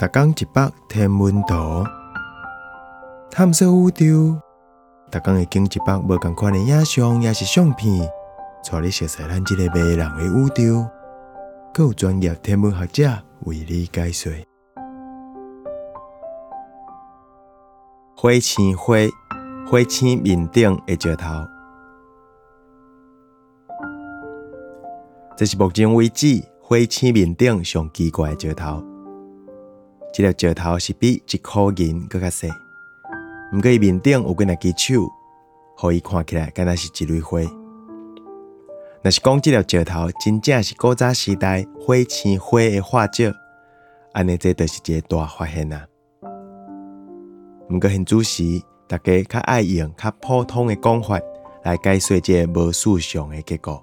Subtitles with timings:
[0.00, 1.84] 逐工一百天文图，
[3.30, 4.40] 探索宇宙。
[5.10, 8.00] 逐工会经一百无共款的影像，也是相片，
[8.64, 10.88] 带你熟悉咱这个迷人的宇宙。
[11.74, 13.10] 更有专业天文学者
[13.40, 14.32] 为你解说。
[18.16, 18.94] 火星花，
[19.70, 21.26] 火星面顶的石头，
[25.36, 28.82] 这是目前为止火星面顶上奇怪的石头。
[30.12, 32.48] 这粒石头是比一颗银搁较细，
[33.52, 35.08] 毋过伊面顶有几若支手，
[35.76, 37.38] 互伊看起来敢若是一朵花。
[39.02, 43.32] 若是讲这粒石头真正是古早时代火星花的化石，
[44.12, 45.86] 安尼这就是一个大发现啊！
[47.68, 48.42] 毋过很主时，
[48.88, 51.20] 大家较爱用较普通的讲法
[51.62, 53.80] 来解说这个无事上的结果。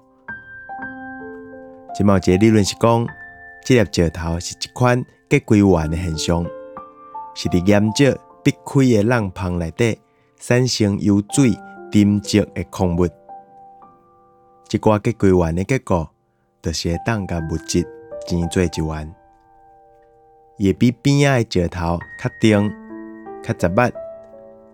[1.94, 3.06] 即毛一个理论是讲，
[3.64, 5.02] 这粒石头是一款。
[5.28, 6.42] 结归丸的现象，
[7.34, 9.98] 是伫岩石壁开的浪棚内底
[10.38, 11.50] 产生由水
[11.92, 13.04] 沉积的矿物。
[14.70, 16.08] 一寡结归丸的结果，
[16.62, 17.86] 就是会当甲物质
[18.26, 19.14] 粘做一丸，
[20.56, 22.70] 也比边仔的石头较重、
[23.42, 23.92] 较杂密，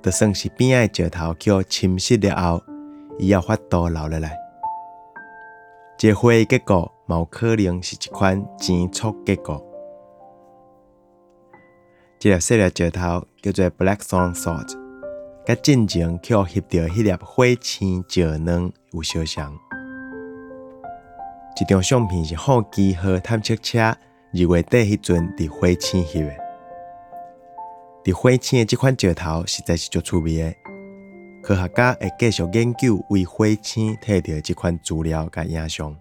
[0.03, 2.63] 就算是边仔的石头叫侵蚀了后，
[3.19, 4.37] 伊也发度留落来。
[5.99, 9.61] 这花的结果，有可能是一款粘簇结果。
[12.25, 14.79] 这粒细粒石头叫做 Black Stone Salt，
[15.45, 19.55] 甲进前去翕到迄粒火星石卵有相像。
[21.55, 23.99] 这张相片是好奇号探测车二
[24.33, 26.33] 月底迄阵伫火星翕的。
[28.05, 30.55] 伫火星的这款石头实在是足趣味的，
[31.43, 35.95] 科学家会继续研究为火星摕到这款资料甲影像。